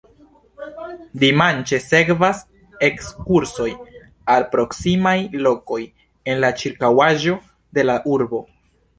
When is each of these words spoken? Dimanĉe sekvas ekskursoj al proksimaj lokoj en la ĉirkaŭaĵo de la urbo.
Dimanĉe 1.23 1.77
sekvas 1.81 2.39
ekskursoj 2.87 3.67
al 4.35 4.45
proksimaj 4.55 5.13
lokoj 5.49 5.77
en 6.33 6.41
la 6.45 6.51
ĉirkaŭaĵo 6.63 7.37
de 7.79 7.85
la 7.91 7.99
urbo. 8.15 8.41